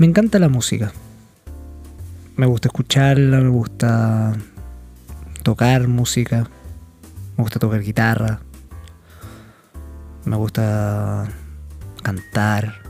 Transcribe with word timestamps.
Me 0.00 0.06
encanta 0.06 0.38
la 0.38 0.48
música. 0.48 0.92
Me 2.34 2.46
gusta 2.46 2.68
escucharla, 2.68 3.38
me 3.40 3.50
gusta 3.50 4.32
tocar 5.42 5.88
música, 5.88 6.48
me 7.36 7.42
gusta 7.42 7.58
tocar 7.58 7.82
guitarra, 7.82 8.40
me 10.24 10.36
gusta 10.36 11.28
cantar. 12.02 12.80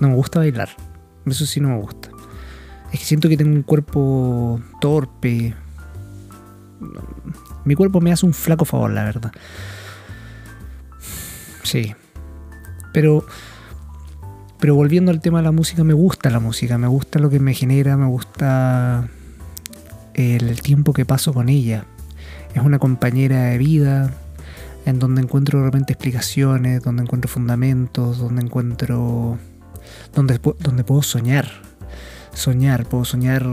No 0.00 0.08
me 0.08 0.16
gusta 0.16 0.40
bailar, 0.40 0.70
eso 1.24 1.46
sí 1.46 1.60
no 1.60 1.68
me 1.68 1.80
gusta. 1.80 2.10
Es 2.92 2.98
que 2.98 3.06
siento 3.06 3.28
que 3.28 3.36
tengo 3.36 3.54
un 3.54 3.62
cuerpo 3.62 4.60
torpe. 4.80 5.54
Mi 7.64 7.76
cuerpo 7.76 8.00
me 8.00 8.10
hace 8.10 8.26
un 8.26 8.34
flaco 8.34 8.64
favor, 8.64 8.90
la 8.90 9.04
verdad. 9.04 9.30
Sí. 11.62 11.94
Pero 12.92 13.24
pero 14.58 14.74
volviendo 14.74 15.10
al 15.10 15.20
tema 15.20 15.38
de 15.38 15.44
la 15.44 15.52
música, 15.52 15.84
me 15.84 15.94
gusta 15.94 16.30
la 16.30 16.40
música, 16.40 16.78
me 16.78 16.86
gusta 16.86 17.18
lo 17.18 17.30
que 17.30 17.40
me 17.40 17.54
genera, 17.54 17.96
me 17.96 18.06
gusta 18.06 19.08
el 20.14 20.62
tiempo 20.62 20.92
que 20.92 21.04
paso 21.04 21.34
con 21.34 21.48
ella. 21.48 21.84
Es 22.54 22.62
una 22.62 22.78
compañera 22.78 23.44
de 23.44 23.58
vida 23.58 24.10
en 24.86 24.98
donde 24.98 25.20
encuentro 25.20 25.60
realmente 25.60 25.92
explicaciones, 25.92 26.82
donde 26.82 27.02
encuentro 27.02 27.28
fundamentos, 27.28 28.18
donde 28.18 28.42
encuentro... 28.42 29.38
donde, 30.14 30.40
donde 30.60 30.84
puedo 30.84 31.02
soñar. 31.02 31.46
Soñar, 32.32 32.86
puedo 32.86 33.04
soñar 33.04 33.44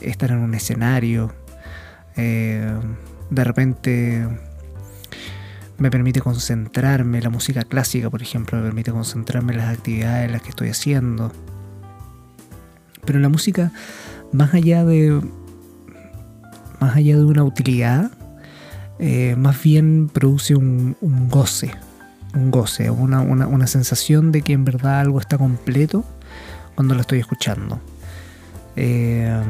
estar 0.00 0.30
en 0.32 0.38
un 0.38 0.54
escenario. 0.54 1.32
Eh, 2.16 2.74
de 3.30 3.44
repente 3.44 4.26
me 5.78 5.90
permite 5.90 6.20
concentrarme, 6.20 7.20
la 7.20 7.30
música 7.30 7.62
clásica, 7.62 8.08
por 8.10 8.22
ejemplo, 8.22 8.58
me 8.58 8.64
permite 8.64 8.92
concentrarme 8.92 9.52
en 9.52 9.58
las 9.58 9.76
actividades 9.76 10.26
en 10.26 10.32
las 10.32 10.42
que 10.42 10.50
estoy 10.50 10.68
haciendo. 10.68 11.32
Pero 13.04 13.18
la 13.20 13.28
música, 13.28 13.72
más 14.32 14.54
allá 14.54 14.84
de. 14.84 15.20
más 16.80 16.96
allá 16.96 17.16
de 17.16 17.24
una 17.24 17.44
utilidad, 17.44 18.10
eh, 18.98 19.36
más 19.36 19.62
bien 19.62 20.08
produce 20.12 20.54
un, 20.54 20.96
goce. 21.30 21.72
Un 22.34 22.50
goce, 22.50 22.90
una, 22.90 23.20
una, 23.20 23.66
sensación 23.66 24.30
de 24.32 24.42
que 24.42 24.52
en 24.52 24.64
verdad 24.64 25.00
algo 25.00 25.20
está 25.20 25.38
completo 25.38 26.04
cuando 26.74 26.94
lo 26.94 27.00
estoy 27.00 27.18
escuchando. 27.18 27.80
Eh, 28.76 29.42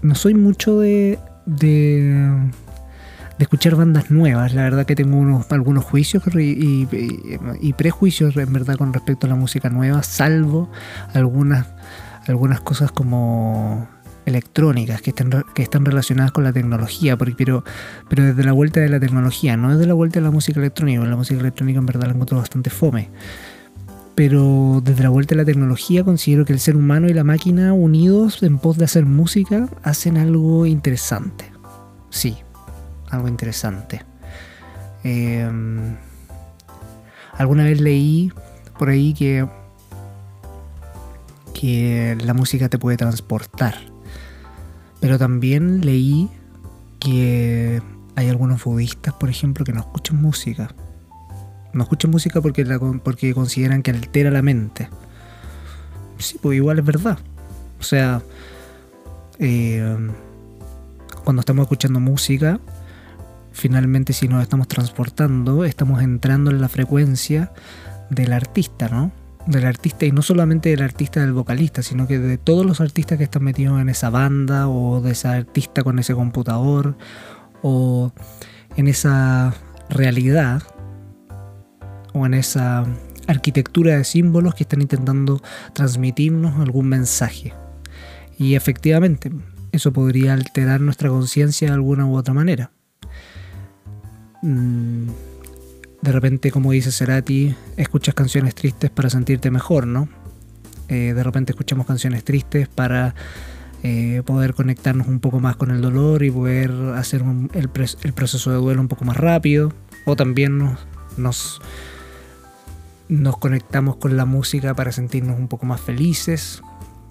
no 0.00 0.14
soy 0.14 0.32
mucho 0.34 0.78
de, 0.78 1.18
de 1.44 2.50
de 3.40 3.44
escuchar 3.44 3.74
bandas 3.74 4.10
nuevas. 4.10 4.52
La 4.52 4.64
verdad 4.64 4.84
que 4.84 4.94
tengo 4.94 5.16
unos, 5.16 5.50
algunos 5.50 5.82
juicios 5.82 6.22
y, 6.36 7.72
prejuicios 7.72 8.36
en 8.36 8.52
verdad 8.52 8.76
con 8.76 8.92
respecto 8.92 9.26
a 9.26 9.30
la 9.30 9.34
música 9.34 9.70
nueva, 9.70 10.02
salvo 10.02 10.70
algunas, 11.14 11.66
algunas 12.28 12.60
cosas 12.60 12.92
como 12.92 13.88
electrónicas 14.26 15.00
que 15.00 15.08
están, 15.08 15.30
que 15.54 15.62
están 15.62 15.86
relacionadas 15.86 16.32
con 16.32 16.44
la 16.44 16.52
tecnología, 16.52 17.16
pero, 17.16 17.64
pero 18.10 18.24
desde 18.24 18.44
la 18.44 18.52
vuelta 18.52 18.80
de 18.80 18.90
la 18.90 19.00
tecnología, 19.00 19.56
no 19.56 19.70
desde 19.70 19.86
la 19.86 19.94
vuelta 19.94 20.20
de 20.20 20.24
la 20.26 20.30
música 20.30 20.60
electrónica. 20.60 21.02
La 21.04 21.16
música 21.16 21.40
electrónica 21.40 21.78
en 21.78 21.86
verdad 21.86 22.08
la 22.08 22.12
encuentro 22.12 22.36
bastante 22.36 22.68
fome. 22.68 23.08
Pero 24.14 24.82
desde 24.84 25.02
la 25.02 25.08
vuelta 25.08 25.34
de 25.34 25.40
la 25.40 25.46
tecnología 25.46 26.04
considero 26.04 26.44
que 26.44 26.52
el 26.52 26.60
ser 26.60 26.76
humano 26.76 27.08
y 27.08 27.14
la 27.14 27.24
máquina 27.24 27.72
unidos 27.72 28.42
en 28.42 28.58
pos 28.58 28.76
de 28.76 28.84
hacer 28.84 29.06
música 29.06 29.66
hacen 29.82 30.18
algo 30.18 30.66
interesante. 30.66 31.46
Sí, 32.10 32.36
algo 33.10 33.28
interesante. 33.28 34.02
Em, 35.02 35.96
alguna 37.36 37.64
vez 37.64 37.80
leí 37.80 38.32
por 38.78 38.88
ahí 38.88 39.14
que, 39.14 39.46
que 41.54 42.16
la 42.22 42.34
música 42.34 42.68
te 42.68 42.78
puede 42.78 42.96
transportar. 42.96 43.74
Pero 45.00 45.18
también 45.18 45.84
leí 45.84 46.28
que 46.98 47.82
hay 48.16 48.28
algunos 48.28 48.62
budistas, 48.62 49.14
por 49.14 49.30
ejemplo, 49.30 49.64
que 49.64 49.72
no 49.72 49.80
escuchan 49.80 50.20
música. 50.20 50.74
No 51.72 51.82
escuchan 51.84 52.10
música 52.10 52.40
porque, 52.40 52.64
porque 53.02 53.32
consideran 53.32 53.82
que 53.82 53.90
altera 53.90 54.30
la 54.30 54.42
mente. 54.42 54.88
Sí, 56.18 56.38
pues 56.40 56.56
igual 56.56 56.78
es 56.78 56.84
verdad. 56.84 57.18
O 57.78 57.82
sea, 57.82 58.22
em, 59.38 60.10
cuando 61.24 61.40
estamos 61.40 61.62
escuchando 61.64 61.98
música, 61.98 62.60
finalmente 63.60 64.12
si 64.14 64.26
nos 64.26 64.42
estamos 64.42 64.66
transportando, 64.68 65.64
estamos 65.64 66.02
entrando 66.02 66.50
en 66.50 66.60
la 66.60 66.68
frecuencia 66.68 67.52
del 68.08 68.32
artista, 68.32 68.88
¿no? 68.88 69.12
Del 69.46 69.66
artista 69.66 70.06
y 70.06 70.12
no 70.12 70.22
solamente 70.22 70.70
del 70.70 70.82
artista 70.82 71.20
del 71.20 71.32
vocalista, 71.32 71.82
sino 71.82 72.06
que 72.06 72.18
de 72.18 72.38
todos 72.38 72.64
los 72.64 72.80
artistas 72.80 73.18
que 73.18 73.24
están 73.24 73.44
metidos 73.44 73.80
en 73.80 73.88
esa 73.88 74.10
banda 74.10 74.68
o 74.68 75.00
de 75.00 75.12
ese 75.12 75.28
artista 75.28 75.82
con 75.82 75.98
ese 75.98 76.14
computador 76.14 76.96
o 77.62 78.12
en 78.76 78.88
esa 78.88 79.54
realidad 79.90 80.62
o 82.14 82.26
en 82.26 82.34
esa 82.34 82.86
arquitectura 83.26 83.96
de 83.96 84.04
símbolos 84.04 84.54
que 84.54 84.64
están 84.64 84.80
intentando 84.80 85.42
transmitirnos 85.74 86.58
algún 86.60 86.88
mensaje. 86.88 87.52
Y 88.38 88.54
efectivamente, 88.54 89.30
eso 89.72 89.92
podría 89.92 90.32
alterar 90.32 90.80
nuestra 90.80 91.10
conciencia 91.10 91.68
de 91.68 91.74
alguna 91.74 92.06
u 92.06 92.16
otra 92.16 92.32
manera. 92.32 92.72
Mm, 94.42 95.08
de 96.02 96.12
repente, 96.12 96.50
como 96.50 96.72
dice 96.72 96.90
Cerati, 96.92 97.54
escuchas 97.76 98.14
canciones 98.14 98.54
tristes 98.54 98.90
para 98.90 99.10
sentirte 99.10 99.50
mejor, 99.50 99.86
¿no? 99.86 100.08
Eh, 100.88 101.12
de 101.14 101.22
repente 101.22 101.52
escuchamos 101.52 101.86
canciones 101.86 102.24
tristes 102.24 102.68
para 102.68 103.14
eh, 103.82 104.22
poder 104.24 104.54
conectarnos 104.54 105.06
un 105.08 105.20
poco 105.20 105.40
más 105.40 105.56
con 105.56 105.70
el 105.70 105.80
dolor 105.80 106.22
y 106.22 106.30
poder 106.30 106.72
hacer 106.96 107.22
el, 107.52 107.68
proceso 107.68 108.50
de 108.50 108.56
duelo 108.56 108.80
un 108.80 108.88
poco 108.88 109.04
más 109.04 109.16
rápido. 109.16 109.72
O 110.06 110.16
también 110.16 110.58
nos, 111.18 111.60
nos, 113.08 113.36
conectamos 113.38 113.96
con 113.96 114.16
la 114.16 114.24
música 114.24 114.74
para 114.74 114.92
sentirnos 114.92 115.38
un 115.38 115.48
poco 115.48 115.66
más 115.66 115.80
felices. 115.82 116.62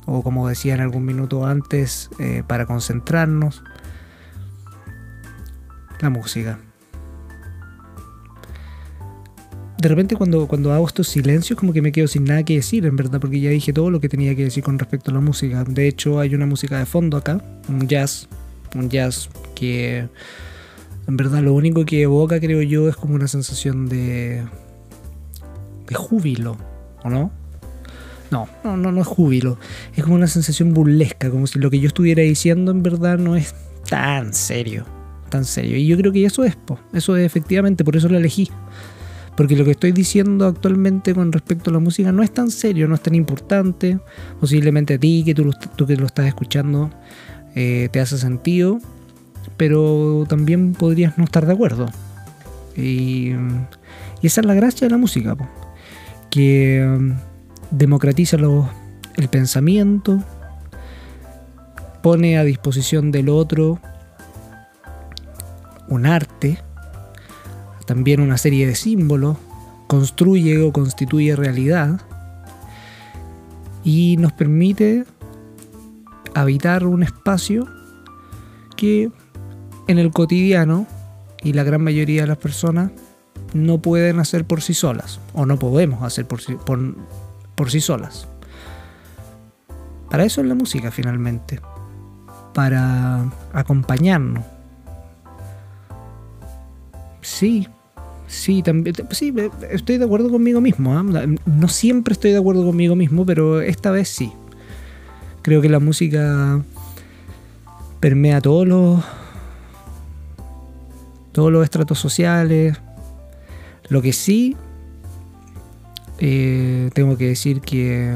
O 0.07 0.23
como 0.23 0.49
decía 0.49 0.73
en 0.73 0.81
algún 0.81 1.05
minuto 1.05 1.45
antes, 1.45 2.09
eh, 2.17 2.43
para 2.47 2.65
concentrarnos. 2.65 3.63
La 6.01 6.09
música 6.09 6.59
de 9.79 9.87
repente 9.87 10.17
cuando, 10.17 10.45
cuando 10.45 10.73
hago 10.73 10.85
estos 10.85 11.07
silencios 11.07 11.57
como 11.57 11.71
que 11.71 11.81
me 11.81 11.93
quedo 11.93 12.07
sin 12.07 12.25
nada 12.25 12.43
que 12.43 12.55
decir, 12.55 12.85
en 12.85 12.97
verdad, 12.97 13.21
porque 13.21 13.39
ya 13.39 13.49
dije 13.49 13.71
todo 13.71 13.89
lo 13.89 14.01
que 14.01 14.09
tenía 14.09 14.35
que 14.35 14.43
decir 14.43 14.61
con 14.61 14.77
respecto 14.77 15.09
a 15.11 15.13
la 15.13 15.21
música. 15.21 15.63
De 15.63 15.87
hecho, 15.87 16.19
hay 16.19 16.35
una 16.35 16.45
música 16.45 16.77
de 16.77 16.85
fondo 16.85 17.15
acá, 17.15 17.41
un 17.69 17.87
jazz, 17.87 18.27
un 18.75 18.89
jazz 18.89 19.29
que 19.55 20.05
en 21.07 21.17
verdad 21.17 21.41
lo 21.41 21.53
único 21.53 21.85
que 21.85 22.01
evoca, 22.01 22.41
creo 22.41 22.61
yo, 22.61 22.89
es 22.89 22.97
como 22.97 23.15
una 23.15 23.29
sensación 23.29 23.87
de, 23.87 24.43
de 25.87 25.95
júbilo, 25.95 26.57
¿o 27.05 27.09
no? 27.09 27.31
No, 28.31 28.49
no, 28.65 28.75
no, 28.75 28.91
no 28.91 29.01
es 29.01 29.07
júbilo. 29.07 29.57
Es 29.95 30.03
como 30.03 30.15
una 30.15 30.27
sensación 30.27 30.73
burlesca, 30.73 31.29
como 31.29 31.47
si 31.47 31.57
lo 31.57 31.71
que 31.71 31.79
yo 31.79 31.87
estuviera 31.87 32.21
diciendo 32.21 32.71
en 32.71 32.83
verdad 32.83 33.17
no 33.17 33.37
es 33.37 33.55
tan 33.89 34.33
serio, 34.33 34.85
tan 35.29 35.45
serio. 35.45 35.77
Y 35.77 35.87
yo 35.87 35.95
creo 35.95 36.11
que 36.11 36.25
eso 36.25 36.43
es, 36.43 36.57
eso 36.91 37.15
es 37.15 37.25
efectivamente, 37.25 37.85
por 37.85 37.95
eso 37.95 38.09
lo 38.09 38.17
elegí. 38.17 38.51
Porque 39.39 39.55
lo 39.55 39.63
que 39.63 39.71
estoy 39.71 39.93
diciendo 39.93 40.45
actualmente 40.45 41.15
con 41.15 41.31
respecto 41.31 41.69
a 41.69 41.73
la 41.73 41.79
música 41.79 42.11
no 42.11 42.23
es 42.23 42.31
tan 42.33 42.51
serio, 42.51 42.89
no 42.89 42.95
es 42.95 42.99
tan 42.99 43.15
importante. 43.15 43.97
Posiblemente 44.37 44.95
a 44.95 44.97
ti, 44.97 45.23
que 45.25 45.33
tú, 45.33 45.49
que 45.87 45.95
lo 45.95 46.07
estás 46.07 46.27
escuchando, 46.27 46.89
eh, 47.55 47.87
te 47.89 48.01
hace 48.01 48.17
sentido, 48.17 48.79
pero 49.55 50.25
también 50.27 50.73
podrías 50.73 51.17
no 51.17 51.23
estar 51.23 51.45
de 51.45 51.53
acuerdo. 51.53 51.85
Y, 52.75 53.31
esa 54.21 54.41
es 54.41 54.45
la 54.45 54.55
gracia 54.55 54.87
de 54.87 54.91
la 54.91 54.97
música, 54.97 55.37
que 56.29 56.85
um, 56.85 57.15
democratiza 57.71 58.35
el 58.35 59.29
pensamiento, 59.29 60.21
pone 62.03 62.37
a 62.37 62.43
disposición 62.43 63.09
del 63.11 63.29
otro 63.29 63.79
un 65.87 66.05
arte 66.05 66.57
también 67.89 68.19
una 68.21 68.37
serie 68.37 68.67
de 68.67 68.75
símbolos, 68.75 69.35
construye 69.87 70.61
o 70.61 70.71
constituye 70.71 71.35
realidad 71.35 71.99
y 73.83 74.15
nos 74.19 74.31
permite 74.31 75.05
habitar 76.35 76.85
un 76.85 77.01
espacio 77.01 77.67
que 78.77 79.09
en 79.87 79.97
el 79.97 80.11
cotidiano 80.11 80.85
y 81.41 81.53
la 81.53 81.63
gran 81.63 81.83
mayoría 81.83 82.21
de 82.21 82.27
las 82.27 82.37
personas 82.37 82.91
no 83.55 83.81
pueden 83.81 84.19
hacer 84.19 84.45
por 84.45 84.61
sí 84.61 84.75
solas 84.75 85.19
o 85.33 85.47
no 85.47 85.57
podemos 85.57 86.03
hacer 86.03 86.27
por 86.27 86.41
sí, 86.41 86.57
por 87.55 87.71
sí 87.71 87.81
solas. 87.81 88.27
Para 90.11 90.25
eso 90.25 90.41
es 90.41 90.47
la 90.47 90.53
música 90.53 90.91
finalmente, 90.91 91.59
para 92.53 93.31
acompañarnos. 93.51 94.43
Sí, 97.21 97.67
Sí, 98.29 98.61
también, 98.61 98.95
sí, 99.09 99.33
estoy 99.71 99.97
de 99.97 100.05
acuerdo 100.05 100.29
conmigo 100.29 100.61
mismo. 100.61 100.95
¿ah? 100.95 101.03
No 101.47 101.67
siempre 101.67 102.13
estoy 102.13 102.31
de 102.31 102.37
acuerdo 102.37 102.63
conmigo 102.63 102.95
mismo, 102.95 103.25
pero 103.25 103.59
esta 103.59 103.89
vez 103.89 104.07
sí. 104.07 104.31
Creo 105.41 105.61
que 105.61 105.69
la 105.69 105.79
música 105.79 106.61
permea 107.99 108.39
todos 108.39 108.67
los 108.67 109.03
todos 111.31 111.51
los 111.51 111.63
estratos 111.63 111.97
sociales. 111.97 112.77
Lo 113.89 114.03
que 114.03 114.13
sí 114.13 114.55
eh, 116.19 116.91
tengo 116.93 117.17
que 117.17 117.29
decir 117.29 117.61
que 117.61 118.15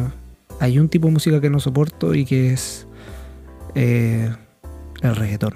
hay 0.60 0.78
un 0.78 0.90
tipo 0.90 1.08
de 1.08 1.14
música 1.14 1.42
que 1.42 1.50
no 1.50 1.60
soporto 1.60 2.14
y 2.14 2.26
que 2.26 2.54
es 2.54 2.86
eh, 3.74 4.32
el 5.02 5.16
reggaetón. 5.16 5.56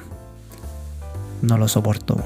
No 1.43 1.59
lo 1.59 1.67
soporto. 1.67 2.17